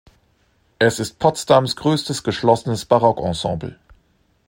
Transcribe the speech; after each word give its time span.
Es 0.79 0.99
ist 0.99 1.19
Potsdams 1.19 1.75
größtes 1.75 2.23
geschlossenes 2.23 2.85
Barockensemble. 2.85 3.77